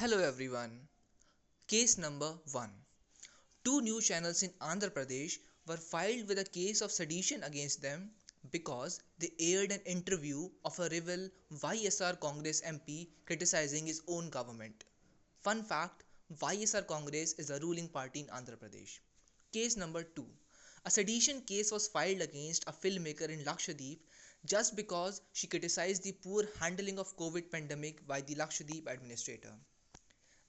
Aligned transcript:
Hello 0.00 0.18
everyone. 0.18 0.88
Case 1.68 1.98
number 1.98 2.32
1. 2.52 2.70
Two 3.66 3.82
news 3.82 4.08
channels 4.08 4.42
in 4.42 4.48
Andhra 4.62 4.88
Pradesh 4.88 5.36
were 5.66 5.76
filed 5.76 6.26
with 6.26 6.38
a 6.38 6.44
case 6.44 6.80
of 6.80 6.90
sedition 6.90 7.42
against 7.42 7.82
them 7.82 8.08
because 8.50 9.02
they 9.18 9.28
aired 9.38 9.72
an 9.72 9.82
interview 9.84 10.48
of 10.64 10.78
a 10.78 10.88
rival 10.88 11.28
YSR 11.52 12.18
Congress 12.18 12.62
MP 12.62 13.08
criticizing 13.26 13.86
his 13.86 14.00
own 14.08 14.30
government. 14.30 14.84
Fun 15.42 15.62
fact 15.62 16.04
YSR 16.38 16.86
Congress 16.86 17.34
is 17.34 17.48
the 17.48 17.60
ruling 17.60 17.88
party 17.88 18.20
in 18.20 18.26
Andhra 18.28 18.56
Pradesh. 18.56 19.00
Case 19.52 19.76
number 19.76 20.02
2. 20.02 20.24
A 20.86 20.90
sedition 20.90 21.42
case 21.42 21.70
was 21.70 21.88
filed 21.88 22.22
against 22.22 22.64
a 22.66 22.72
filmmaker 22.72 23.28
in 23.28 23.44
Lakshadweep 23.44 23.98
just 24.46 24.76
because 24.76 25.20
she 25.34 25.46
criticized 25.46 26.04
the 26.04 26.12
poor 26.12 26.44
handling 26.58 26.98
of 26.98 27.14
COVID 27.18 27.50
pandemic 27.50 28.06
by 28.06 28.22
the 28.22 28.34
Lakshadweep 28.36 28.90
administrator. 28.90 29.52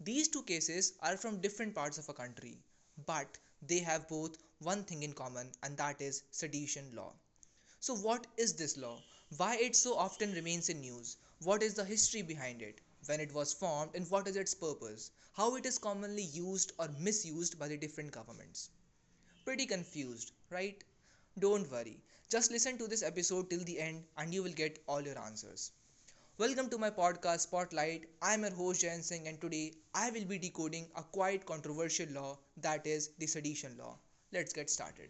These 0.03 0.29
two 0.29 0.41
cases 0.43 0.93
are 0.99 1.15
from 1.15 1.41
different 1.41 1.75
parts 1.75 1.99
of 1.99 2.09
a 2.09 2.13
country, 2.13 2.57
but 3.05 3.37
they 3.61 3.79
have 3.79 4.09
both 4.09 4.35
one 4.57 4.83
thing 4.83 5.03
in 5.03 5.13
common 5.13 5.51
and 5.61 5.77
that 5.77 6.01
is 6.01 6.23
sedition 6.31 6.95
law. 6.95 7.13
So 7.79 7.95
what 7.95 8.25
is 8.35 8.55
this 8.55 8.77
law? 8.77 8.99
Why 9.37 9.57
it 9.57 9.75
so 9.75 9.95
often 9.95 10.33
remains 10.33 10.69
in 10.69 10.81
news? 10.81 11.17
What 11.43 11.61
is 11.61 11.75
the 11.75 11.85
history 11.85 12.23
behind 12.23 12.63
it? 12.63 12.81
When 13.05 13.19
it 13.19 13.31
was 13.31 13.53
formed 13.53 13.95
and 13.95 14.09
what 14.09 14.27
is 14.27 14.35
its 14.35 14.55
purpose? 14.55 15.11
How 15.33 15.55
it 15.55 15.67
is 15.67 15.77
commonly 15.77 16.23
used 16.23 16.71
or 16.79 16.87
misused 16.97 17.59
by 17.59 17.67
the 17.67 17.77
different 17.77 18.11
governments? 18.11 18.71
Pretty 19.45 19.67
confused, 19.67 20.31
right? 20.49 20.83
Don't 21.37 21.71
worry. 21.71 22.01
Just 22.27 22.49
listen 22.49 22.77
to 22.79 22.87
this 22.87 23.03
episode 23.03 23.51
till 23.51 23.63
the 23.63 23.79
end 23.79 24.03
and 24.17 24.33
you 24.33 24.41
will 24.41 24.51
get 24.51 24.83
all 24.87 25.01
your 25.01 25.19
answers. 25.19 25.71
Welcome 26.37 26.69
to 26.71 26.77
my 26.77 26.89
podcast 26.89 27.39
Spotlight. 27.41 28.05
I 28.21 28.33
am 28.33 28.41
your 28.41 28.51
host 28.51 28.81
Jayan 28.83 29.01
Singh 29.01 29.27
and 29.29 29.39
today 29.39 29.71
I 29.95 30.09
will 30.11 30.25
be 30.25 30.37
decoding 30.37 30.89
a 30.97 31.03
quite 31.03 31.45
controversial 31.45 32.07
law 32.09 32.37
that 32.57 32.85
is 32.85 33.11
the 33.17 33.27
sedition 33.27 33.77
law. 33.77 33.97
Let's 34.33 34.51
get 34.51 34.69
started. 34.69 35.09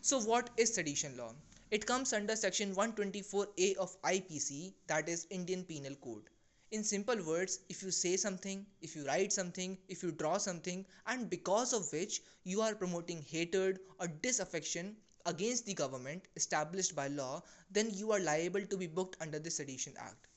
So 0.00 0.20
what 0.20 0.50
is 0.56 0.74
sedition 0.74 1.16
law? 1.16 1.34
It 1.70 1.86
comes 1.86 2.12
under 2.12 2.34
section 2.34 2.74
124A 2.74 3.76
of 3.76 3.96
IPC 4.02 4.74
that 4.88 5.08
is 5.08 5.26
Indian 5.30 5.62
Penal 5.64 5.94
Code. 5.96 6.24
In 6.72 6.82
simple 6.82 7.22
words, 7.24 7.60
if 7.68 7.82
you 7.82 7.90
say 7.92 8.16
something, 8.16 8.66
if 8.80 8.96
you 8.96 9.04
write 9.06 9.32
something, 9.32 9.78
if 9.88 10.02
you 10.02 10.10
draw 10.12 10.38
something 10.38 10.84
and 11.06 11.30
because 11.30 11.72
of 11.72 11.92
which 11.92 12.22
you 12.44 12.60
are 12.60 12.74
promoting 12.74 13.22
hatred 13.22 13.78
or 14.00 14.08
disaffection 14.08 14.96
against 15.26 15.66
the 15.66 15.74
government 15.74 16.28
established 16.36 16.94
by 16.94 17.08
law, 17.08 17.42
then 17.70 17.90
you 17.94 18.12
are 18.12 18.20
liable 18.20 18.64
to 18.66 18.76
be 18.76 18.86
booked 18.86 19.16
under 19.20 19.38
the 19.38 19.50
Sedition 19.50 19.94
Act. 19.98 20.28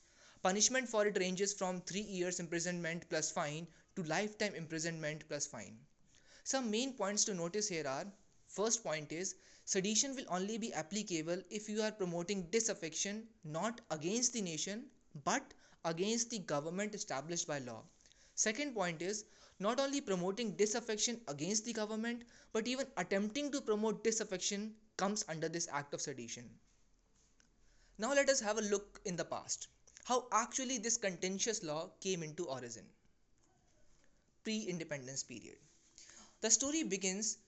Punishment 0.42 0.88
for 0.88 1.06
it 1.06 1.18
ranges 1.18 1.52
from 1.52 1.80
3 1.80 2.00
years 2.00 2.40
imprisonment 2.40 3.08
plus 3.08 3.30
fine 3.30 3.66
to 3.96 4.02
lifetime 4.04 4.54
imprisonment 4.54 5.24
plus 5.28 5.46
fine. 5.46 5.76
Some 6.44 6.70
main 6.70 6.92
points 6.92 7.24
to 7.24 7.34
notice 7.34 7.68
here 7.68 7.86
are 7.88 8.06
first 8.46 8.84
point 8.84 9.10
is 9.10 9.34
sedition 9.64 10.14
will 10.14 10.26
only 10.28 10.58
be 10.58 10.72
applicable 10.72 11.42
if 11.50 11.68
you 11.68 11.82
are 11.82 11.90
promoting 11.90 12.44
disaffection 12.50 13.26
not 13.44 13.80
against 13.90 14.32
the 14.32 14.42
nation 14.42 14.84
but 15.24 15.42
against 15.84 16.30
the 16.30 16.38
government 16.38 16.94
established 16.94 17.48
by 17.48 17.58
law. 17.58 17.82
Second 18.34 18.74
point 18.74 19.02
is 19.02 19.24
not 19.58 19.80
only 19.80 20.00
promoting 20.00 20.52
disaffection 20.56 21.20
against 21.28 21.64
the 21.64 21.72
government 21.72 22.22
but 22.52 22.68
even 22.68 22.86
attempting 22.96 23.50
to 23.50 23.60
promote 23.60 24.04
disaffection 24.04 24.74
comes 24.96 25.24
under 25.28 25.48
this 25.48 25.68
act 25.72 25.94
of 25.94 26.00
sedition. 26.00 26.48
Now 27.98 28.12
let 28.12 28.28
us 28.28 28.40
have 28.40 28.58
a 28.58 28.62
look 28.62 29.00
in 29.04 29.16
the 29.16 29.24
past. 29.24 29.68
How 30.04 30.28
actually 30.30 30.78
this 30.78 30.98
contentious 30.98 31.62
law 31.62 31.90
came 32.00 32.22
into 32.22 32.44
origin. 32.44 32.84
Pre-independence 34.44 35.22
period. 35.22 35.58
The 36.42 36.50
story 36.50 36.82
begins 36.82 37.38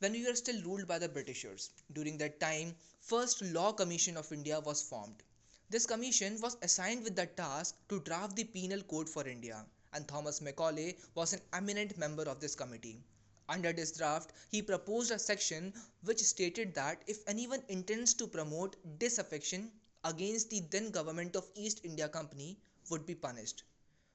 when 0.00 0.12
we 0.12 0.26
were 0.26 0.36
still 0.36 0.62
ruled 0.62 0.86
by 0.86 0.98
the 0.98 1.08
Britishers. 1.08 1.70
During 1.92 2.18
that 2.18 2.38
time, 2.38 2.76
first 3.00 3.40
Law 3.42 3.72
Commission 3.72 4.16
of 4.16 4.30
India 4.30 4.60
was 4.60 4.82
formed. 4.82 5.22
This 5.70 5.86
commission 5.86 6.38
was 6.40 6.56
assigned 6.62 7.02
with 7.02 7.16
the 7.16 7.26
task 7.26 7.74
to 7.88 8.00
draft 8.00 8.36
the 8.36 8.44
penal 8.44 8.82
code 8.82 9.08
for 9.08 9.26
India 9.26 9.64
and 9.96 10.06
Thomas 10.06 10.42
Macaulay 10.42 10.98
was 11.14 11.32
an 11.32 11.40
eminent 11.54 11.96
member 11.96 12.24
of 12.24 12.38
this 12.38 12.54
committee. 12.54 13.02
Under 13.48 13.72
this 13.72 13.92
draft, 13.92 14.32
he 14.50 14.60
proposed 14.60 15.10
a 15.10 15.18
section 15.18 15.72
which 16.04 16.22
stated 16.22 16.74
that 16.74 17.02
if 17.06 17.26
anyone 17.26 17.62
intends 17.68 18.12
to 18.14 18.26
promote 18.26 18.76
disaffection 18.98 19.72
against 20.04 20.50
the 20.50 20.60
then 20.70 20.90
government 20.90 21.34
of 21.34 21.48
East 21.54 21.80
India 21.82 22.08
Company 22.08 22.58
would 22.90 23.06
be 23.06 23.14
punished, 23.14 23.62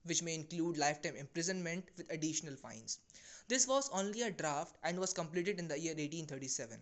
which 0.04 0.22
may 0.22 0.36
include 0.36 0.78
lifetime 0.78 1.16
imprisonment 1.16 1.90
with 1.98 2.12
additional 2.12 2.56
fines. 2.56 3.00
This 3.48 3.68
was 3.68 3.90
only 3.90 4.22
a 4.22 4.32
draft 4.32 4.78
and 4.84 5.00
was 5.00 5.14
completed 5.14 5.60
in 5.60 5.68
the 5.68 5.80
year 5.80 5.94
1837. 5.94 6.80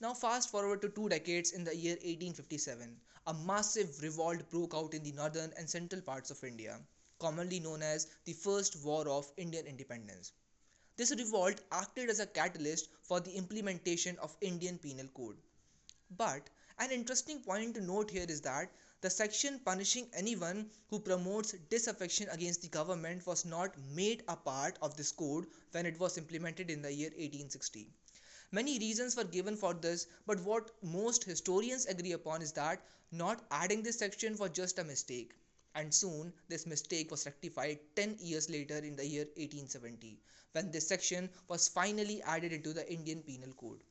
Now, 0.00 0.12
fast 0.12 0.50
forward 0.50 0.82
to 0.82 0.90
two 0.90 1.08
decades 1.08 1.52
in 1.52 1.64
the 1.64 1.74
year 1.74 1.94
1857, 1.94 3.00
a 3.26 3.34
massive 3.34 4.02
revolt 4.02 4.50
broke 4.50 4.74
out 4.74 4.92
in 4.92 5.02
the 5.02 5.12
northern 5.12 5.52
and 5.56 5.68
central 5.68 6.02
parts 6.02 6.30
of 6.30 6.44
India, 6.44 6.78
commonly 7.18 7.60
known 7.60 7.82
as 7.82 8.06
the 8.24 8.32
First 8.32 8.76
War 8.84 9.08
of 9.08 9.32
Indian 9.36 9.66
Independence. 9.66 10.32
This 10.96 11.10
revolt 11.10 11.60
acted 11.70 12.10
as 12.10 12.20
a 12.20 12.26
catalyst 12.26 12.88
for 13.02 13.20
the 13.20 13.32
implementation 13.32 14.18
of 14.18 14.36
Indian 14.40 14.78
Penal 14.78 15.08
Code. 15.08 15.36
But 16.16 16.48
an 16.78 16.90
interesting 16.90 17.40
point 17.40 17.74
to 17.74 17.80
note 17.80 18.10
here 18.10 18.26
is 18.28 18.40
that 18.42 18.70
the 19.00 19.10
section 19.10 19.58
punishing 19.60 20.08
anyone 20.14 20.70
who 20.88 21.00
promotes 21.00 21.52
disaffection 21.70 22.28
against 22.30 22.62
the 22.62 22.68
government 22.68 23.26
was 23.26 23.44
not 23.44 23.76
made 23.94 24.22
a 24.28 24.36
part 24.36 24.78
of 24.80 24.96
this 24.96 25.12
code 25.12 25.46
when 25.72 25.86
it 25.86 25.98
was 26.00 26.16
implemented 26.16 26.70
in 26.70 26.82
the 26.82 26.92
year 26.92 27.10
1860. 27.10 27.88
Many 28.52 28.78
reasons 28.78 29.16
were 29.16 29.24
given 29.24 29.56
for 29.56 29.74
this, 29.74 30.06
but 30.26 30.40
what 30.40 30.70
most 30.82 31.24
historians 31.24 31.86
agree 31.86 32.12
upon 32.12 32.42
is 32.42 32.52
that 32.52 32.80
not 33.10 33.44
adding 33.50 33.82
this 33.82 33.98
section 33.98 34.36
was 34.36 34.50
just 34.50 34.78
a 34.78 34.84
mistake. 34.84 35.34
And 35.76 35.94
soon 35.94 36.32
this 36.48 36.64
mistake 36.64 37.10
was 37.10 37.26
rectified 37.26 37.78
10 37.96 38.16
years 38.20 38.48
later 38.48 38.78
in 38.78 38.96
the 38.96 39.06
year 39.06 39.26
1870 39.36 40.18
when 40.52 40.70
this 40.70 40.88
section 40.88 41.28
was 41.48 41.68
finally 41.68 42.22
added 42.22 42.54
into 42.54 42.72
the 42.72 42.90
Indian 42.90 43.22
Penal 43.22 43.52
Code. 43.52 43.84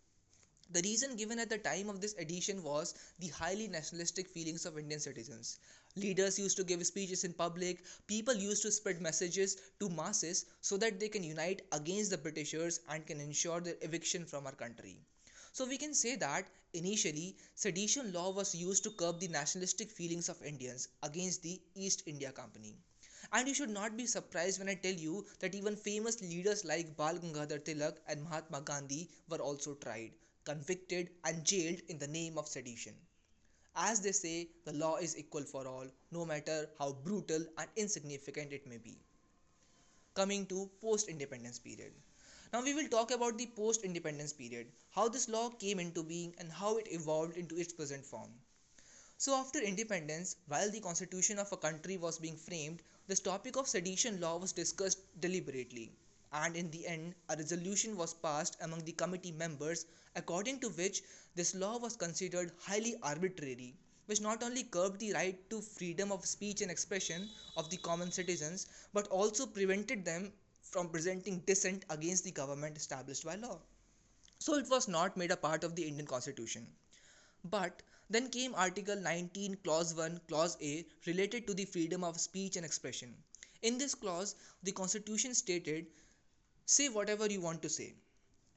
The 0.71 0.81
reason 0.81 1.15
given 1.15 1.37
at 1.37 1.49
the 1.49 1.59
time 1.59 1.89
of 1.89 2.01
this 2.01 2.15
addition 2.17 2.63
was 2.63 2.95
the 3.19 3.27
highly 3.27 3.67
nationalistic 3.67 4.27
feelings 4.27 4.65
of 4.65 4.79
Indian 4.79 4.99
citizens. 4.99 5.59
Leaders 5.95 6.39
used 6.39 6.57
to 6.57 6.63
give 6.63 6.83
speeches 6.87 7.23
in 7.23 7.33
public, 7.33 7.83
people 8.07 8.33
used 8.33 8.63
to 8.63 8.71
spread 8.71 8.99
messages 8.99 9.57
to 9.79 9.87
masses 9.87 10.45
so 10.61 10.77
that 10.77 10.99
they 10.99 11.07
can 11.07 11.23
unite 11.23 11.61
against 11.71 12.09
the 12.09 12.17
Britishers 12.17 12.79
and 12.89 13.05
can 13.05 13.21
ensure 13.21 13.61
their 13.61 13.77
eviction 13.81 14.25
from 14.25 14.47
our 14.47 14.55
country. 14.55 14.97
So 15.55 15.65
we 15.65 15.77
can 15.77 15.93
say 15.93 16.17
that 16.17 16.49
initially 16.73 17.37
sedition 17.53 18.11
law 18.11 18.31
was 18.31 18.53
used 18.53 18.83
to 18.83 18.89
curb 18.91 19.21
the 19.21 19.29
nationalistic 19.29 19.89
feelings 19.89 20.27
of 20.27 20.41
Indians 20.43 20.89
against 21.01 21.43
the 21.43 21.61
East 21.75 22.03
India 22.05 22.33
Company. 22.33 22.75
And 23.31 23.47
you 23.47 23.53
should 23.53 23.69
not 23.69 23.95
be 23.95 24.05
surprised 24.05 24.59
when 24.59 24.67
I 24.67 24.75
tell 24.75 24.91
you 24.91 25.25
that 25.39 25.55
even 25.55 25.77
famous 25.77 26.19
leaders 26.19 26.65
like 26.65 26.97
Bal 26.97 27.19
Gangadhar 27.19 27.63
Tilak 27.63 27.95
and 28.09 28.21
Mahatma 28.21 28.59
Gandhi 28.59 29.09
were 29.29 29.39
also 29.39 29.75
tried, 29.75 30.11
convicted, 30.43 31.11
and 31.23 31.45
jailed 31.45 31.79
in 31.87 31.99
the 31.99 32.07
name 32.09 32.37
of 32.37 32.49
sedition. 32.49 32.93
As 33.77 34.01
they 34.01 34.11
say, 34.11 34.49
the 34.65 34.73
law 34.73 34.97
is 34.97 35.17
equal 35.17 35.43
for 35.43 35.65
all, 35.65 35.87
no 36.11 36.25
matter 36.25 36.69
how 36.77 36.91
brutal 36.91 37.45
and 37.57 37.69
insignificant 37.77 38.51
it 38.51 38.67
may 38.67 38.77
be. 38.77 38.97
Coming 40.15 40.47
to 40.47 40.69
post 40.81 41.07
independence 41.07 41.59
period. 41.59 41.93
Now 42.53 42.63
we 42.63 42.73
will 42.73 42.87
talk 42.87 43.11
about 43.11 43.37
the 43.37 43.45
post 43.47 43.83
independence 43.83 44.33
period, 44.33 44.71
how 44.91 45.07
this 45.09 45.29
law 45.29 45.49
came 45.49 45.79
into 45.79 46.03
being, 46.03 46.33
and 46.37 46.51
how 46.51 46.77
it 46.77 46.87
evolved 46.91 47.37
into 47.37 47.57
its 47.57 47.73
present 47.73 48.05
form. 48.05 48.31
So, 49.17 49.35
after 49.35 49.59
independence, 49.59 50.35
while 50.47 50.69
the 50.71 50.79
constitution 50.79 51.39
of 51.39 51.51
a 51.51 51.57
country 51.57 51.97
was 51.97 52.17
being 52.19 52.37
framed, 52.37 52.81
this 53.07 53.19
topic 53.19 53.55
of 53.57 53.67
sedition 53.67 54.19
law 54.19 54.37
was 54.37 54.51
discussed 54.53 54.99
deliberately, 55.19 55.91
and 56.31 56.55
in 56.55 56.71
the 56.71 56.87
end, 56.87 57.15
a 57.29 57.35
resolution 57.35 57.97
was 57.97 58.13
passed 58.13 58.57
among 58.61 58.83
the 58.85 58.91
committee 58.93 59.31
members 59.31 59.85
according 60.15 60.59
to 60.59 60.69
which 60.69 61.03
this 61.35 61.55
law 61.55 61.77
was 61.77 61.95
considered 61.95 62.51
highly 62.59 62.95
arbitrary, 63.03 63.75
which 64.05 64.21
not 64.21 64.43
only 64.43 64.63
curbed 64.63 64.99
the 64.99 65.13
right 65.13 65.49
to 65.49 65.61
freedom 65.61 66.11
of 66.11 66.25
speech 66.25 66.61
and 66.61 66.71
expression 66.71 67.29
of 67.57 67.69
the 67.69 67.77
common 67.77 68.11
citizens 68.11 68.67
but 68.93 69.07
also 69.07 69.45
prevented 69.45 70.05
them 70.05 70.31
from 70.71 70.89
presenting 70.89 71.39
dissent 71.41 71.85
against 71.89 72.23
the 72.23 72.31
government 72.31 72.77
established 72.77 73.23
by 73.23 73.35
law. 73.35 73.59
So, 74.39 74.55
it 74.55 74.69
was 74.69 74.87
not 74.87 75.15
made 75.15 75.31
a 75.31 75.37
part 75.37 75.63
of 75.63 75.75
the 75.75 75.87
Indian 75.87 76.07
constitution. 76.07 76.67
But 77.43 77.81
then 78.09 78.29
came 78.29 78.53
Article 78.53 78.95
19, 78.95 79.57
Clause 79.63 79.93
1, 79.93 80.21
Clause 80.27 80.57
A 80.61 80.85
related 81.05 81.47
to 81.47 81.53
the 81.53 81.65
freedom 81.65 82.03
of 82.03 82.19
speech 82.19 82.55
and 82.55 82.65
expression. 82.65 83.15
In 83.61 83.77
this 83.77 83.95
clause, 83.95 84.35
the 84.63 84.71
Constitution 84.71 85.33
stated 85.33 85.87
say 86.65 86.89
whatever 86.89 87.25
you 87.27 87.41
want 87.41 87.61
to 87.61 87.69
say, 87.69 87.95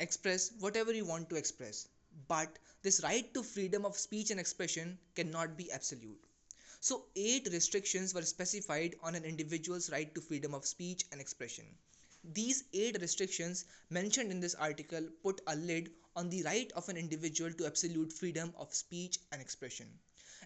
express 0.01 0.53
whatever 0.59 0.93
you 0.93 1.05
want 1.05 1.31
to 1.31 1.37
express, 1.37 1.89
but 2.27 2.59
this 2.83 3.03
right 3.03 3.33
to 3.35 3.43
freedom 3.43 3.85
of 3.85 3.99
speech 3.99 4.31
and 4.31 4.41
expression 4.41 4.99
cannot 5.15 5.57
be 5.57 5.71
absolute. 5.73 6.25
So, 6.81 7.07
eight 7.17 7.49
restrictions 7.51 8.15
were 8.15 8.23
specified 8.23 8.97
on 9.03 9.15
an 9.15 9.25
individual's 9.25 9.91
right 9.91 10.15
to 10.15 10.21
freedom 10.21 10.55
of 10.55 10.67
speech 10.67 11.05
and 11.11 11.21
expression. 11.21 11.67
These 12.25 12.65
eight 12.73 13.01
restrictions 13.01 13.65
mentioned 13.91 14.31
in 14.31 14.41
this 14.41 14.55
article 14.55 15.09
put 15.23 15.41
a 15.47 15.57
lid 15.57 15.91
on 16.17 16.29
the 16.31 16.43
right 16.43 16.71
of 16.73 16.89
an 16.89 16.97
individual 16.97 17.53
to 17.53 17.67
absolute 17.67 18.13
freedom 18.13 18.53
of 18.59 18.75
speech 18.75 19.19
and 19.33 19.41
expression. 19.41 19.87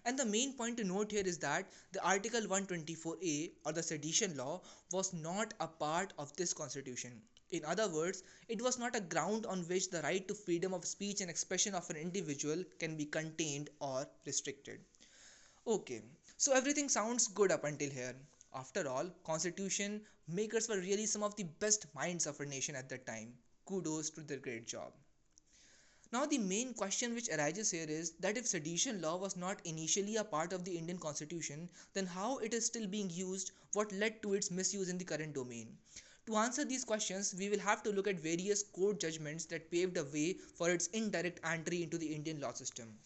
And 0.05 0.19
the 0.19 0.25
main 0.25 0.53
point 0.53 0.77
to 0.77 0.83
note 0.83 1.11
here 1.11 1.25
is 1.25 1.37
that 1.39 1.71
the 1.91 2.03
Article 2.03 2.41
124A 2.41 3.51
or 3.65 3.71
the 3.71 3.83
sedition 3.83 4.35
law 4.35 4.61
was 4.91 5.13
not 5.13 5.53
a 5.59 5.67
part 5.67 6.13
of 6.17 6.35
this 6.35 6.53
constitution. 6.53 7.21
In 7.51 7.63
other 7.65 7.87
words, 7.87 8.23
it 8.47 8.61
was 8.61 8.77
not 8.77 8.95
a 8.95 9.01
ground 9.01 9.45
on 9.45 9.67
which 9.67 9.89
the 9.89 10.01
right 10.01 10.27
to 10.27 10.33
freedom 10.33 10.73
of 10.73 10.85
speech 10.85 11.21
and 11.21 11.29
expression 11.29 11.73
of 11.73 11.89
an 11.89 11.95
individual 11.95 12.63
can 12.79 12.97
be 12.97 13.05
contained 13.05 13.69
or 13.79 14.07
restricted. 14.25 14.79
Okay, 15.65 16.01
so 16.37 16.51
everything 16.53 16.89
sounds 16.89 17.27
good 17.27 17.51
up 17.51 17.63
until 17.63 17.89
here. 17.89 18.15
After 18.55 18.87
all, 18.87 19.09
constitution 19.23 20.05
makers 20.27 20.69
were 20.69 20.77
really 20.77 21.07
some 21.07 21.23
of 21.23 21.35
the 21.35 21.43
best 21.43 21.87
minds 21.95 22.27
of 22.27 22.39
our 22.39 22.45
nation 22.45 22.75
at 22.75 22.87
that 22.89 23.07
time. 23.07 23.33
Kudos 23.65 24.11
to 24.11 24.21
their 24.21 24.37
great 24.37 24.67
job. 24.67 24.93
Now, 26.11 26.27
the 26.27 26.37
main 26.37 26.75
question 26.75 27.15
which 27.15 27.29
arises 27.29 27.71
here 27.71 27.87
is 27.89 28.11
that 28.19 28.37
if 28.37 28.45
sedition 28.45 29.01
law 29.01 29.17
was 29.17 29.35
not 29.35 29.65
initially 29.65 30.17
a 30.17 30.23
part 30.23 30.53
of 30.53 30.63
the 30.63 30.77
Indian 30.77 30.99
constitution, 30.99 31.67
then 31.93 32.05
how 32.05 32.37
it 32.37 32.53
is 32.53 32.67
still 32.67 32.85
being 32.85 33.09
used, 33.09 33.51
what 33.73 33.91
led 33.91 34.21
to 34.21 34.35
its 34.35 34.51
misuse 34.51 34.89
in 34.89 34.99
the 34.99 35.05
current 35.05 35.33
domain? 35.33 35.75
To 36.27 36.35
answer 36.35 36.63
these 36.63 36.85
questions, 36.85 37.33
we 37.33 37.49
will 37.49 37.59
have 37.59 37.81
to 37.81 37.91
look 37.91 38.07
at 38.07 38.19
various 38.19 38.61
court 38.61 38.99
judgments 38.99 39.45
that 39.45 39.71
paved 39.71 39.95
the 39.95 40.03
way 40.05 40.33
for 40.33 40.69
its 40.69 40.87
indirect 40.87 41.39
entry 41.43 41.81
into 41.81 41.97
the 41.97 42.13
Indian 42.13 42.39
law 42.39 42.53
system. 42.53 42.99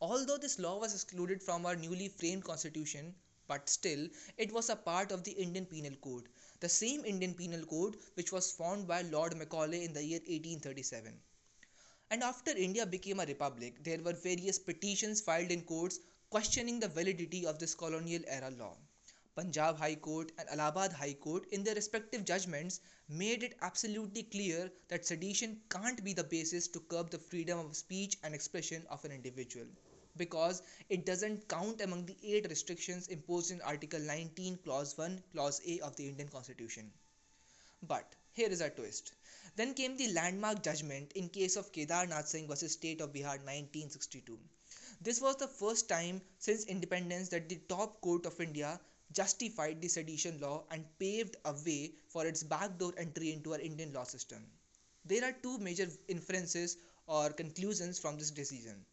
Although 0.00 0.38
this 0.38 0.58
law 0.58 0.80
was 0.80 0.94
excluded 0.94 1.42
from 1.42 1.66
our 1.66 1.76
newly 1.76 2.08
framed 2.08 2.44
constitution, 2.44 3.14
but 3.46 3.68
still 3.68 4.08
it 4.36 4.52
was 4.52 4.68
a 4.70 4.76
part 4.76 5.12
of 5.12 5.24
the 5.24 5.32
Indian 5.32 5.66
Penal 5.66 5.96
Code, 5.96 6.28
the 6.60 6.68
same 6.68 7.04
Indian 7.04 7.34
Penal 7.34 7.66
Code 7.66 7.96
which 8.14 8.32
was 8.32 8.52
formed 8.52 8.86
by 8.86 9.02
Lord 9.02 9.36
Macaulay 9.36 9.84
in 9.84 9.92
the 9.92 10.04
year 10.04 10.20
1837. 10.20 11.20
And 12.10 12.22
after 12.22 12.50
India 12.52 12.86
became 12.86 13.20
a 13.20 13.26
republic, 13.26 13.82
there 13.84 14.00
were 14.02 14.12
various 14.12 14.58
petitions 14.58 15.20
filed 15.20 15.50
in 15.50 15.62
courts 15.62 15.98
questioning 16.30 16.80
the 16.80 16.88
validity 16.88 17.44
of 17.46 17.58
this 17.58 17.74
colonial 17.74 18.22
era 18.26 18.50
law. 18.50 18.76
Punjab 19.34 19.78
High 19.78 19.96
Court 19.96 20.32
and 20.38 20.48
Allahabad 20.48 20.92
High 20.92 21.14
Court, 21.14 21.46
in 21.50 21.64
their 21.64 21.74
respective 21.74 22.24
judgments, 22.24 22.80
made 23.08 23.42
it 23.42 23.56
absolutely 23.62 24.22
clear 24.22 24.70
that 24.88 25.04
sedition 25.04 25.60
can't 25.68 26.02
be 26.04 26.12
the 26.12 26.24
basis 26.24 26.68
to 26.68 26.80
curb 26.80 27.10
the 27.10 27.18
freedom 27.18 27.58
of 27.58 27.76
speech 27.76 28.16
and 28.22 28.34
expression 28.34 28.86
of 28.88 29.04
an 29.04 29.12
individual 29.12 29.66
because 30.16 30.62
it 30.88 31.04
doesn't 31.06 31.48
count 31.48 31.80
among 31.80 32.06
the 32.06 32.16
eight 32.22 32.46
restrictions 32.48 33.08
imposed 33.08 33.50
in 33.50 33.60
Article 33.62 34.00
19, 34.00 34.58
Clause 34.64 34.96
1, 34.96 35.22
Clause 35.32 35.60
A 35.66 35.80
of 35.80 35.96
the 35.96 36.08
Indian 36.08 36.28
Constitution. 36.28 36.90
But 37.82 38.14
here 38.32 38.48
is 38.48 38.60
a 38.60 38.70
twist. 38.70 39.12
Then 39.56 39.74
came 39.74 39.96
the 39.96 40.12
landmark 40.12 40.62
judgment 40.62 41.12
in 41.12 41.28
case 41.28 41.56
of 41.56 41.70
Kedar 41.72 42.06
Nath 42.06 42.28
Singh 42.28 42.48
vs 42.48 42.72
State 42.72 43.00
of 43.00 43.12
Bihar 43.12 43.38
1962. 43.44 44.38
This 45.00 45.20
was 45.20 45.36
the 45.36 45.48
first 45.48 45.88
time 45.88 46.20
since 46.38 46.64
independence 46.64 47.28
that 47.28 47.48
the 47.48 47.60
top 47.68 48.00
court 48.00 48.26
of 48.26 48.40
India 48.40 48.80
justified 49.12 49.80
the 49.80 49.88
sedition 49.88 50.40
law 50.40 50.64
and 50.70 50.84
paved 50.98 51.36
a 51.44 51.52
way 51.66 51.92
for 52.08 52.26
its 52.26 52.42
backdoor 52.42 52.92
entry 52.96 53.32
into 53.32 53.52
our 53.52 53.60
Indian 53.60 53.92
law 53.92 54.04
system. 54.04 54.44
There 55.04 55.24
are 55.24 55.32
two 55.32 55.58
major 55.58 55.88
inferences 56.08 56.76
or 57.06 57.30
conclusions 57.30 57.98
from 57.98 58.18
this 58.18 58.30
decision. 58.30 58.84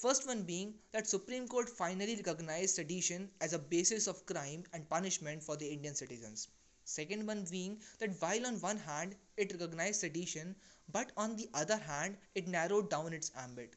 First 0.00 0.28
one 0.28 0.44
being 0.44 0.78
that 0.92 1.08
Supreme 1.08 1.48
Court 1.48 1.68
finally 1.68 2.14
recognized 2.14 2.76
sedition 2.76 3.32
as 3.40 3.52
a 3.52 3.58
basis 3.58 4.06
of 4.06 4.24
crime 4.26 4.62
and 4.72 4.88
punishment 4.88 5.42
for 5.42 5.56
the 5.56 5.66
Indian 5.66 5.96
citizens. 5.96 6.46
Second 6.84 7.26
one 7.26 7.44
being 7.50 7.82
that 7.98 8.12
while 8.22 8.46
on 8.46 8.60
one 8.60 8.76
hand 8.76 9.16
it 9.36 9.50
recognized 9.50 9.98
sedition, 9.98 10.54
but 10.92 11.10
on 11.16 11.34
the 11.34 11.50
other 11.52 11.76
hand 11.76 12.16
it 12.36 12.46
narrowed 12.46 12.88
down 12.88 13.12
its 13.12 13.32
ambit. 13.34 13.74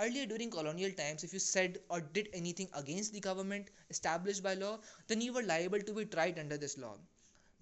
Earlier 0.00 0.26
during 0.26 0.50
colonial 0.50 0.90
times, 0.90 1.22
if 1.22 1.32
you 1.32 1.38
said 1.38 1.80
or 1.88 2.00
did 2.00 2.30
anything 2.32 2.68
against 2.74 3.12
the 3.12 3.20
government 3.20 3.68
established 3.90 4.42
by 4.42 4.54
law, 4.54 4.80
then 5.06 5.20
you 5.20 5.32
were 5.32 5.44
liable 5.44 5.80
to 5.82 5.92
be 5.92 6.04
tried 6.04 6.40
under 6.40 6.56
this 6.56 6.78
law. 6.78 6.96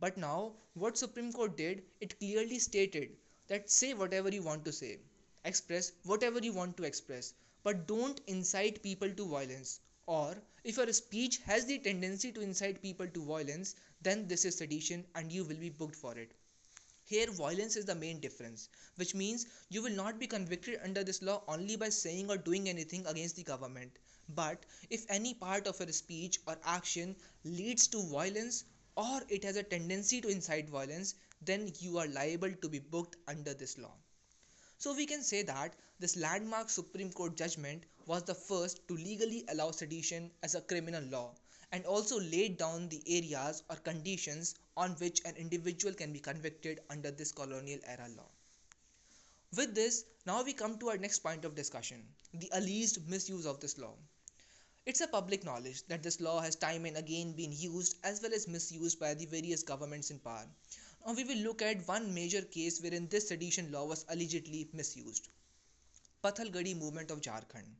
But 0.01 0.17
now, 0.17 0.55
what 0.73 0.97
Supreme 0.97 1.31
Court 1.31 1.59
did, 1.59 1.83
it 2.01 2.19
clearly 2.19 2.59
stated 2.59 3.19
that 3.49 3.69
say 3.71 3.93
whatever 3.93 4.31
you 4.31 4.43
want 4.43 4.65
to 4.65 4.73
say, 4.73 4.99
express 5.45 5.93
whatever 6.05 6.39
you 6.39 6.55
want 6.55 6.79
to 6.79 6.85
express, 6.85 7.35
but 7.69 7.87
don't 7.87 8.23
incite 8.27 8.83
people 8.83 9.11
to 9.11 9.27
violence. 9.29 9.81
Or 10.07 10.35
if 10.65 10.79
your 10.79 10.91
speech 10.91 11.37
has 11.45 11.67
the 11.67 11.79
tendency 11.79 12.33
to 12.33 12.41
incite 12.41 12.81
people 12.81 13.07
to 13.07 13.25
violence, 13.27 13.75
then 14.01 14.27
this 14.27 14.47
is 14.47 14.57
sedition 14.57 15.05
and 15.15 15.31
you 15.31 15.45
will 15.45 15.57
be 15.57 15.69
booked 15.69 15.97
for 15.97 16.17
it. 16.17 16.33
Here, 17.05 17.31
violence 17.31 17.77
is 17.77 17.85
the 17.85 17.95
main 17.95 18.21
difference, 18.21 18.71
which 18.97 19.15
means 19.15 19.47
you 19.69 19.83
will 19.83 19.93
not 19.93 20.19
be 20.19 20.27
convicted 20.27 20.81
under 20.83 21.05
this 21.05 21.21
law 21.21 21.43
only 21.47 21.77
by 21.77 21.91
saying 21.91 22.31
or 22.31 22.39
doing 22.39 22.71
anything 22.71 23.05
against 23.07 23.37
the 23.37 23.43
government. 23.43 23.93
But 24.31 24.65
if 24.89 25.05
any 25.11 25.35
part 25.35 25.67
of 25.67 25.79
your 25.79 25.93
speech 25.93 26.39
or 26.47 26.57
action 26.65 27.17
leads 27.45 27.87
to 27.89 28.03
violence 28.03 28.65
or 28.97 29.21
it 29.29 29.45
has 29.45 29.57
a 29.57 29.63
tendency 29.63 30.23
to 30.23 30.29
incite 30.29 30.71
violence, 30.71 31.17
then 31.43 31.71
you 31.81 31.99
are 31.99 32.09
liable 32.09 32.53
to 32.63 32.69
be 32.71 32.79
booked 32.79 33.17
under 33.27 33.53
this 33.53 33.77
law. 33.77 33.93
So 34.79 34.95
we 34.95 35.05
can 35.05 35.23
say 35.23 35.43
that 35.43 35.75
this 36.01 36.17
landmark 36.17 36.71
Supreme 36.71 37.11
Court 37.13 37.37
judgment 37.37 37.85
was 38.07 38.23
the 38.23 38.35
first 38.35 38.87
to 38.87 38.95
legally 38.95 39.45
allow 39.49 39.73
sedition 39.73 40.31
as 40.45 40.55
a 40.55 40.61
criminal 40.61 41.03
law 41.05 41.35
and 41.73 41.85
also 41.85 42.21
laid 42.21 42.57
down 42.57 42.89
the 42.89 43.03
areas 43.07 43.63
or 43.69 43.77
conditions 43.77 44.55
on 44.77 44.93
which 44.93 45.21
an 45.25 45.35
individual 45.37 45.93
can 45.93 46.13
be 46.13 46.21
convicted 46.21 46.81
under 46.89 47.11
this 47.11 47.33
colonial 47.33 47.81
era 47.85 48.09
law. 48.17 48.29
With 49.57 49.75
this, 49.75 50.05
now 50.25 50.45
we 50.45 50.53
come 50.53 50.79
to 50.79 50.91
our 50.91 50.99
next 50.99 51.19
point 51.19 51.45
of 51.45 51.55
discussion 51.55 52.07
the 52.33 52.51
alleged 52.53 53.09
misuse 53.09 53.45
of 53.47 53.59
this 53.61 53.77
law. 53.77 53.95
It's 54.87 55.01
a 55.01 55.09
public 55.09 55.45
knowledge 55.45 55.83
that 55.89 56.03
this 56.03 56.21
law 56.21 56.41
has 56.41 56.55
time 56.55 56.85
and 56.85 56.97
again 56.97 57.33
been 57.33 57.53
used 57.53 57.97
as 58.05 58.23
well 58.23 58.33
as 58.33 58.47
misused 58.47 59.01
by 59.01 59.15
the 59.15 59.27
various 59.27 59.63
governments 59.63 60.11
in 60.11 60.21
power. 60.21 60.47
Now 61.05 61.15
we 61.15 61.25
will 61.25 61.39
look 61.39 61.61
at 61.61 61.89
one 61.89 62.15
major 62.15 62.43
case 62.43 62.81
wherein 62.81 63.09
this 63.09 63.29
sedition 63.29 63.73
law 63.73 63.85
was 63.85 64.05
allegedly 64.09 64.69
misused. 64.73 65.29
Pathalgadi 66.23 66.77
movement 66.77 67.13
of 67.13 67.21
Jharkhand. 67.21 67.77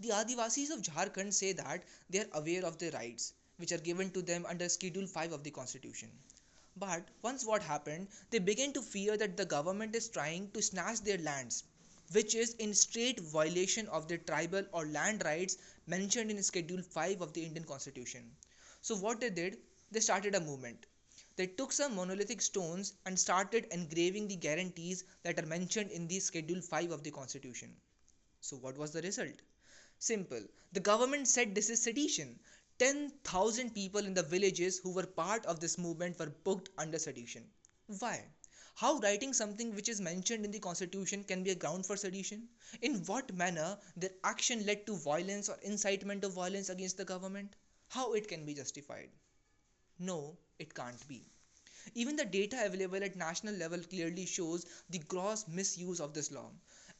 The 0.00 0.10
Adivasis 0.10 0.70
of 0.70 0.82
Jharkhand 0.82 1.32
say 1.32 1.52
that 1.54 1.84
they 2.10 2.20
are 2.20 2.28
aware 2.34 2.64
of 2.64 2.78
their 2.78 2.90
rights, 2.90 3.32
which 3.56 3.72
are 3.72 3.78
given 3.78 4.10
to 4.10 4.20
them 4.20 4.44
under 4.44 4.68
Schedule 4.68 5.06
5 5.06 5.32
of 5.32 5.42
the 5.42 5.50
Constitution. 5.50 6.10
But 6.76 7.08
once 7.22 7.46
what 7.46 7.62
happened, 7.62 8.08
they 8.28 8.40
began 8.40 8.74
to 8.74 8.82
fear 8.82 9.16
that 9.16 9.38
the 9.38 9.46
government 9.46 9.96
is 9.96 10.08
trying 10.10 10.50
to 10.50 10.60
snatch 10.60 11.00
their 11.00 11.16
lands, 11.16 11.64
which 12.12 12.34
is 12.34 12.54
in 12.54 12.74
straight 12.74 13.20
violation 13.20 13.88
of 13.88 14.06
their 14.06 14.18
tribal 14.18 14.64
or 14.72 14.86
land 14.86 15.24
rights 15.24 15.56
mentioned 15.86 16.30
in 16.30 16.42
Schedule 16.42 16.82
5 16.82 17.22
of 17.22 17.32
the 17.32 17.42
Indian 17.42 17.64
Constitution. 17.64 18.30
So, 18.82 18.96
what 18.96 19.18
they 19.18 19.30
did, 19.30 19.58
they 19.90 20.00
started 20.00 20.34
a 20.34 20.40
movement. 20.40 20.84
They 21.38 21.46
took 21.46 21.70
some 21.70 21.94
monolithic 21.94 22.42
stones 22.42 22.94
and 23.06 23.16
started 23.16 23.68
engraving 23.70 24.26
the 24.26 24.34
guarantees 24.34 25.04
that 25.22 25.38
are 25.38 25.46
mentioned 25.46 25.92
in 25.92 26.08
the 26.08 26.18
Schedule 26.18 26.60
5 26.60 26.90
of 26.90 27.04
the 27.04 27.12
Constitution. 27.12 27.76
So, 28.40 28.56
what 28.56 28.76
was 28.76 28.90
the 28.90 29.02
result? 29.02 29.40
Simple. 30.00 30.42
The 30.72 30.80
government 30.80 31.28
said 31.28 31.54
this 31.54 31.70
is 31.70 31.80
sedition. 31.80 32.40
10,000 32.80 33.72
people 33.72 34.04
in 34.04 34.14
the 34.14 34.22
villages 34.24 34.80
who 34.80 34.90
were 34.90 35.06
part 35.06 35.46
of 35.46 35.60
this 35.60 35.78
movement 35.78 36.18
were 36.18 36.34
booked 36.42 36.70
under 36.76 36.98
sedition. 36.98 37.48
Why? 38.00 38.24
How 38.74 38.98
writing 38.98 39.32
something 39.32 39.76
which 39.76 39.88
is 39.88 40.00
mentioned 40.00 40.44
in 40.44 40.50
the 40.50 40.58
constitution 40.58 41.22
can 41.22 41.44
be 41.44 41.52
a 41.52 41.54
ground 41.54 41.86
for 41.86 41.96
sedition? 41.96 42.48
In 42.82 43.04
what 43.04 43.32
manner 43.32 43.78
their 43.96 44.10
action 44.24 44.66
led 44.66 44.86
to 44.86 44.96
violence 44.96 45.48
or 45.48 45.58
incitement 45.62 46.24
of 46.24 46.32
violence 46.32 46.68
against 46.68 46.96
the 46.96 47.04
government? 47.04 47.54
How 47.86 48.14
it 48.14 48.26
can 48.26 48.44
be 48.44 48.54
justified? 48.54 49.10
No, 50.00 50.36
it 50.58 50.74
can't 50.74 51.06
be. 51.08 51.26
Even 51.94 52.16
the 52.16 52.24
data 52.24 52.64
available 52.64 53.02
at 53.02 53.16
national 53.16 53.54
level 53.54 53.80
clearly 53.82 54.26
shows 54.26 54.66
the 54.90 54.98
gross 54.98 55.46
misuse 55.48 56.00
of 56.00 56.12
this 56.14 56.30
law. 56.30 56.50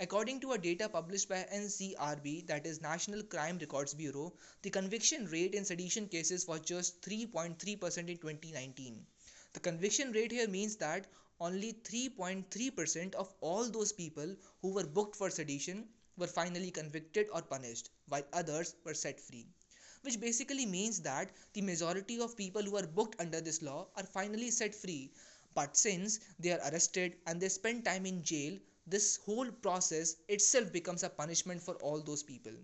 According 0.01 0.41
to 0.41 0.53
a 0.53 0.59
data 0.59 0.89
published 0.89 1.29
by 1.29 1.47
NCRB, 1.53 2.47
that 2.47 2.67
is 2.67 2.81
National 2.81 3.23
Crime 3.23 3.59
Records 3.59 3.95
Bureau, 3.95 4.33
the 4.63 4.71
conviction 4.71 5.27
rate 5.27 5.55
in 5.55 5.65
sedition 5.65 6.09
cases 6.09 6.47
was 6.47 6.61
just 6.61 7.03
3.3% 7.03 8.09
in 8.09 8.19
2019. 8.19 9.07
The 9.53 9.61
conviction 9.61 10.13
rate 10.13 10.33
here 10.33 10.49
means 10.49 10.77
that 10.77 11.07
only 11.41 11.73
3.3% 11.73 13.15
of 13.15 13.35
all 13.41 13.69
those 13.69 13.93
people 13.93 14.37
who 14.63 14.73
were 14.73 14.87
booked 14.87 15.17
for 15.17 15.31
sedition 15.31 15.89
were 16.17 16.27
finally 16.27 16.71
convicted 16.71 17.29
or 17.33 17.43
punished, 17.43 17.91
while 18.09 18.25
others 18.33 18.75
were 18.85 18.95
set 18.95 19.21
free. 19.21 19.47
Which 20.09 20.21
basically 20.21 20.65
means 20.65 21.01
that 21.03 21.33
the 21.53 21.61
majority 21.61 22.19
of 22.19 22.35
people 22.35 22.63
who 22.63 22.79
are 22.79 22.87
booked 22.87 23.21
under 23.21 23.43
this 23.43 23.61
law 23.61 23.89
are 23.95 24.07
finally 24.07 24.51
set 24.51 24.75
free. 24.75 25.13
But 25.53 25.77
since 25.77 26.21
they 26.39 26.53
are 26.53 26.73
arrested 26.73 27.19
and 27.27 27.39
they 27.43 27.51
spend 27.51 27.85
time 27.85 28.07
in 28.07 28.23
jail, 28.23 28.59
this 28.87 29.17
whole 29.17 29.51
process 29.53 30.17
itself 30.29 30.73
becomes 30.73 31.03
a 31.03 31.11
punishment 31.11 31.63
for 31.63 31.75
all 31.83 32.01
those 32.01 32.23
people 32.23 32.55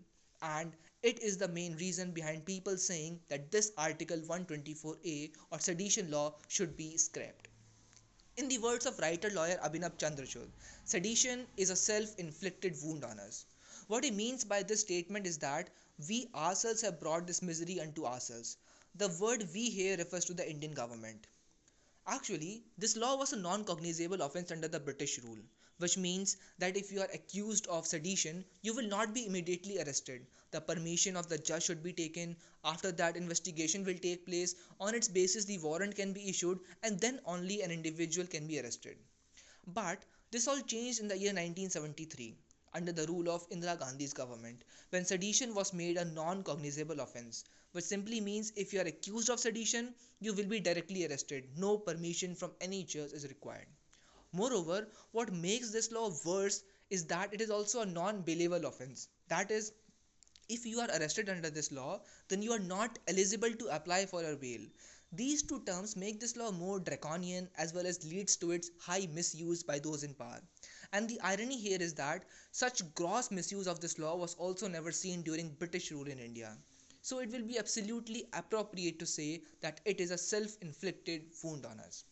and 0.40 0.72
It 1.02 1.20
is 1.20 1.36
the 1.36 1.48
main 1.48 1.76
reason 1.76 2.12
behind 2.12 2.46
people 2.46 2.78
saying 2.78 3.20
that 3.28 3.50
this 3.50 3.72
Article 3.76 4.20
124A 4.20 5.34
or 5.50 5.60
sedition 5.60 6.10
law 6.10 6.36
should 6.48 6.76
be 6.78 6.96
scrapped. 6.96 7.48
In 8.36 8.48
the 8.48 8.58
words 8.58 8.86
of 8.86 8.98
writer 9.00 9.28
lawyer 9.30 9.58
Abhinav 9.62 9.98
Chandrachud, 9.98 10.50
sedition 10.84 11.46
is 11.58 11.68
a 11.68 11.76
self 11.76 12.18
inflicted 12.18 12.82
wound 12.82 13.04
on 13.04 13.20
us. 13.20 13.44
What 13.86 14.02
he 14.02 14.10
means 14.10 14.44
by 14.44 14.62
this 14.62 14.80
statement 14.80 15.26
is 15.26 15.38
that 15.38 15.68
we 16.08 16.30
ourselves 16.34 16.80
have 16.80 17.00
brought 17.00 17.26
this 17.26 17.42
misery 17.42 17.80
unto 17.80 18.06
ourselves. 18.06 18.56
The 18.94 19.08
word 19.08 19.46
we 19.52 19.68
here 19.68 19.98
refers 19.98 20.24
to 20.24 20.34
the 20.34 20.48
Indian 20.48 20.72
government. 20.72 21.26
Actually, 22.06 22.64
this 22.78 22.96
law 22.96 23.16
was 23.16 23.34
a 23.34 23.36
non 23.36 23.64
cognizable 23.64 24.22
offence 24.22 24.50
under 24.50 24.68
the 24.68 24.80
British 24.80 25.18
rule, 25.18 25.38
which 25.78 25.98
means 25.98 26.38
that 26.58 26.78
if 26.78 26.90
you 26.92 27.02
are 27.02 27.10
accused 27.12 27.66
of 27.66 27.86
sedition, 27.86 28.44
you 28.62 28.72
will 28.74 28.88
not 28.88 29.12
be 29.12 29.26
immediately 29.26 29.78
arrested. 29.78 30.26
The 30.50 30.62
permission 30.62 31.14
of 31.14 31.28
the 31.28 31.36
judge 31.36 31.64
should 31.64 31.82
be 31.82 31.92
taken. 31.92 32.36
After 32.64 32.90
that, 32.92 33.18
investigation 33.18 33.84
will 33.84 33.98
take 33.98 34.24
place. 34.24 34.54
On 34.80 34.94
its 34.94 35.08
basis, 35.08 35.44
the 35.44 35.58
warrant 35.58 35.94
can 35.94 36.14
be 36.14 36.28
issued, 36.28 36.60
and 36.82 36.98
then 37.00 37.20
only 37.26 37.60
an 37.60 37.70
individual 37.70 38.26
can 38.26 38.46
be 38.46 38.60
arrested. 38.60 38.96
But 39.66 40.02
this 40.30 40.48
all 40.48 40.62
changed 40.62 41.00
in 41.00 41.08
the 41.08 41.18
year 41.18 41.34
1973 41.34 42.34
under 42.74 42.92
the 42.92 43.06
rule 43.06 43.28
of 43.30 43.48
Indira 43.50 43.78
Gandhi's 43.78 44.12
government 44.12 44.64
when 44.90 45.04
sedition 45.04 45.54
was 45.54 45.72
made 45.72 45.96
a 45.96 46.04
non 46.04 46.42
cognizable 46.42 47.00
offence 47.00 47.44
which 47.72 47.84
simply 47.84 48.20
means 48.20 48.52
if 48.56 48.72
you 48.72 48.80
are 48.80 48.86
accused 48.86 49.30
of 49.30 49.40
sedition, 49.40 49.94
you 50.20 50.32
will 50.32 50.46
be 50.46 50.60
directly 50.60 51.06
arrested. 51.06 51.48
No 51.56 51.76
permission 51.76 52.34
from 52.36 52.52
any 52.60 52.84
judge 52.84 53.12
is 53.12 53.26
required. 53.26 53.66
Moreover, 54.32 54.86
what 55.12 55.32
makes 55.32 55.70
this 55.70 55.90
law 55.90 56.12
worse 56.24 56.62
is 56.90 57.04
that 57.06 57.34
it 57.34 57.40
is 57.40 57.50
also 57.50 57.80
a 57.80 57.86
non 57.86 58.22
bailable 58.22 58.64
offense. 58.64 59.08
That 59.28 59.50
is, 59.50 59.72
if 60.48 60.64
you 60.64 60.78
are 60.80 60.88
arrested 60.88 61.28
under 61.28 61.50
this 61.50 61.72
law, 61.72 62.00
then 62.28 62.42
you 62.42 62.52
are 62.52 62.60
not 62.60 62.98
eligible 63.08 63.52
to 63.52 63.74
apply 63.74 64.06
for 64.06 64.24
a 64.24 64.36
bail. 64.36 64.60
These 65.16 65.44
two 65.44 65.62
terms 65.64 65.94
make 65.94 66.18
this 66.18 66.34
law 66.34 66.50
more 66.50 66.80
draconian 66.80 67.48
as 67.56 67.72
well 67.72 67.86
as 67.86 68.04
leads 68.04 68.36
to 68.38 68.50
its 68.50 68.70
high 68.80 69.06
misuse 69.12 69.62
by 69.62 69.78
those 69.78 70.02
in 70.02 70.12
power. 70.12 70.42
And 70.92 71.08
the 71.08 71.20
irony 71.20 71.56
here 71.56 71.80
is 71.80 71.94
that 71.94 72.24
such 72.50 72.94
gross 72.96 73.30
misuse 73.30 73.68
of 73.68 73.78
this 73.78 73.96
law 73.98 74.16
was 74.16 74.34
also 74.34 74.66
never 74.66 74.90
seen 74.90 75.22
during 75.22 75.50
British 75.50 75.92
rule 75.92 76.08
in 76.08 76.18
India. 76.18 76.58
So 77.00 77.20
it 77.20 77.30
will 77.30 77.44
be 77.44 77.58
absolutely 77.58 78.26
appropriate 78.32 78.98
to 78.98 79.06
say 79.06 79.42
that 79.60 79.80
it 79.84 80.00
is 80.00 80.10
a 80.10 80.18
self 80.18 80.56
inflicted 80.60 81.30
wound 81.44 81.64
on 81.64 81.78
us. 81.78 82.04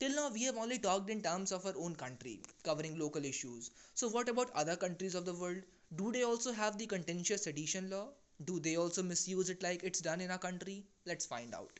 Till 0.00 0.16
now, 0.16 0.28
we 0.30 0.42
have 0.42 0.56
only 0.56 0.80
talked 0.80 1.08
in 1.08 1.22
terms 1.22 1.52
of 1.52 1.64
our 1.66 1.76
own 1.76 1.94
country, 1.94 2.42
covering 2.64 2.98
local 2.98 3.24
issues. 3.24 3.70
So, 3.94 4.08
what 4.08 4.28
about 4.28 4.50
other 4.54 4.74
countries 4.74 5.14
of 5.14 5.24
the 5.24 5.34
world? 5.34 5.62
Do 5.94 6.10
they 6.10 6.24
also 6.24 6.50
have 6.50 6.78
the 6.78 6.86
contentious 6.88 7.44
sedition 7.44 7.90
law? 7.90 8.08
Do 8.44 8.58
they 8.58 8.76
also 8.76 9.04
misuse 9.04 9.50
it 9.50 9.62
like 9.62 9.84
it's 9.84 10.00
done 10.00 10.20
in 10.20 10.32
our 10.32 10.38
country? 10.38 10.84
Let's 11.06 11.26
find 11.26 11.54
out. 11.54 11.78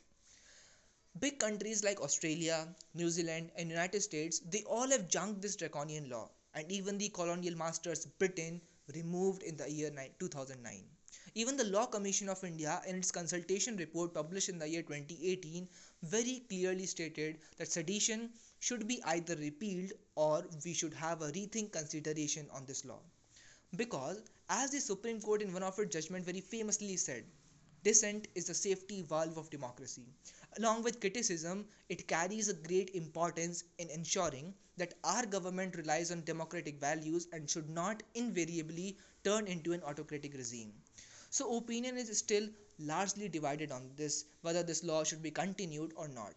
Big 1.20 1.38
countries 1.38 1.84
like 1.84 2.00
Australia, 2.00 2.74
New 2.94 3.08
Zealand, 3.08 3.50
and 3.56 3.68
United 3.70 4.00
States, 4.02 4.40
they 4.50 4.62
all 4.64 4.88
have 4.88 5.08
junked 5.08 5.40
this 5.40 5.56
draconian 5.56 6.08
law, 6.10 6.30
and 6.54 6.70
even 6.72 6.98
the 6.98 7.08
colonial 7.10 7.56
masters 7.56 8.06
Britain 8.18 8.60
removed 8.94 9.42
in 9.42 9.56
the 9.56 9.70
year 9.70 9.90
2009. 10.18 10.84
Even 11.34 11.56
the 11.56 11.64
Law 11.64 11.86
Commission 11.86 12.28
of 12.28 12.42
India, 12.44 12.82
in 12.86 12.96
its 12.96 13.10
consultation 13.10 13.76
report 13.76 14.12
published 14.12 14.48
in 14.48 14.58
the 14.58 14.68
year 14.68 14.82
2018, 14.82 15.68
very 16.02 16.40
clearly 16.48 16.86
stated 16.86 17.38
that 17.56 17.70
sedition 17.70 18.30
should 18.60 18.86
be 18.88 19.02
either 19.04 19.36
repealed 19.36 19.92
or 20.14 20.44
we 20.64 20.74
should 20.74 20.92
have 20.94 21.22
a 21.22 21.30
rethink 21.32 21.72
consideration 21.72 22.48
on 22.52 22.66
this 22.66 22.84
law. 22.84 23.00
Because, 23.76 24.20
as 24.48 24.70
the 24.70 24.80
Supreme 24.80 25.20
Court 25.20 25.42
in 25.42 25.52
one 25.52 25.62
of 25.62 25.78
its 25.78 25.94
judgments 25.94 26.26
very 26.26 26.40
famously 26.40 26.96
said, 26.96 27.24
dissent 27.82 28.28
is 28.34 28.46
the 28.46 28.54
safety 28.54 29.02
valve 29.02 29.36
of 29.38 29.50
democracy. 29.50 30.06
Along 30.58 30.82
with 30.82 31.00
criticism, 31.00 31.66
it 31.88 32.06
carries 32.06 32.48
a 32.48 32.54
great 32.54 32.90
importance 32.90 33.64
in 33.78 33.88
ensuring 33.88 34.54
that 34.76 34.94
our 35.02 35.24
government 35.24 35.76
relies 35.76 36.10
on 36.10 36.24
democratic 36.24 36.78
values 36.78 37.26
and 37.32 37.48
should 37.48 37.70
not 37.70 38.02
invariably 38.14 38.98
turn 39.24 39.46
into 39.46 39.72
an 39.72 39.82
autocratic 39.82 40.34
regime. 40.34 40.74
So 41.30 41.56
opinion 41.56 41.96
is 41.96 42.18
still 42.18 42.48
largely 42.78 43.28
divided 43.28 43.70
on 43.70 43.90
this 43.96 44.26
whether 44.42 44.62
this 44.62 44.84
law 44.84 45.04
should 45.04 45.22
be 45.22 45.30
continued 45.30 45.94
or 45.96 46.08
not. 46.08 46.34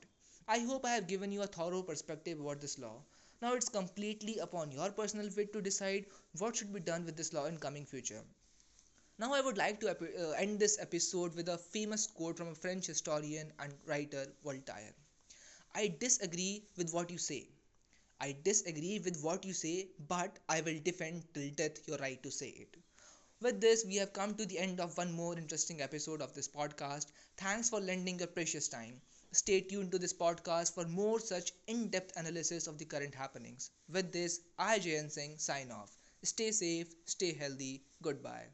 I 0.48 0.60
hope 0.60 0.86
I 0.86 0.94
have 0.94 1.08
given 1.08 1.32
you 1.32 1.42
a 1.42 1.48
thorough 1.48 1.82
perspective 1.82 2.40
about 2.40 2.62
this 2.62 2.80
law. 2.80 3.02
Now 3.42 3.54
it's 3.54 3.68
completely 3.68 4.38
upon 4.38 4.72
your 4.72 4.92
personal 4.92 5.30
wit 5.36 5.52
to 5.52 5.62
decide 5.62 6.06
what 6.38 6.56
should 6.56 6.74
be 6.74 6.80
done 6.80 7.06
with 7.06 7.18
this 7.18 7.34
law 7.34 7.46
in 7.46 7.58
coming 7.58 7.86
future. 7.86 8.24
Now 9.18 9.34
I 9.34 9.42
would 9.42 9.58
like 9.58 9.82
to 9.82 9.90
uh, 9.92 10.32
end 10.38 10.60
this 10.60 10.78
episode 10.80 11.36
with 11.36 11.50
a 11.50 11.58
famous 11.58 12.08
quote 12.08 12.38
from 12.38 12.48
a 12.48 12.56
French 12.56 12.86
historian 12.88 13.52
and 13.60 13.74
writer 13.86 14.26
Voltaire. 14.44 14.94
I 15.76 15.90
disagree 16.00 16.64
with 16.78 16.94
what 16.94 17.10
you 17.12 17.18
say. 17.18 17.50
I 18.20 18.38
disagree 18.44 19.00
with 19.00 19.22
what 19.22 19.46
you 19.46 19.54
say, 19.54 19.90
but 20.08 20.40
I 20.50 20.62
will 20.62 20.80
defend 20.80 21.26
till 21.34 21.50
death 21.52 21.88
your 21.88 21.98
right 21.98 22.22
to 22.24 22.32
say 22.32 22.50
it. 22.50 22.78
With 23.42 23.62
this, 23.62 23.86
we 23.86 23.96
have 23.98 24.14
come 24.14 24.36
to 24.36 24.46
the 24.46 24.60
end 24.60 24.80
of 24.80 24.98
one 24.98 25.12
more 25.12 25.38
interesting 25.38 25.82
episode 25.82 26.22
of 26.22 26.34
this 26.34 26.48
podcast. 26.48 27.08
Thanks 27.38 27.70
for 27.70 27.80
lending 27.82 28.20
your 28.20 28.28
precious 28.28 28.68
time. 28.70 29.02
Stay 29.32 29.62
tuned 29.62 29.92
to 29.92 30.00
this 30.00 30.14
podcast 30.14 30.74
for 30.74 30.86
more 30.88 31.20
such 31.20 31.54
in 31.68 31.90
depth 31.90 32.16
analysis 32.18 32.68
of 32.68 32.78
the 32.78 32.86
current 32.86 33.16
happenings. 33.16 33.72
With 33.90 34.12
this, 34.12 34.42
I, 34.58 34.80
Jayan 34.80 35.12
Singh, 35.12 35.38
sign 35.38 35.72
off. 35.72 35.96
Stay 36.24 36.52
safe, 36.52 36.94
stay 37.06 37.34
healthy. 37.34 37.84
Goodbye. 38.02 38.48